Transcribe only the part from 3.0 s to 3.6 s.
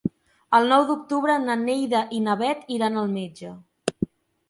al metge.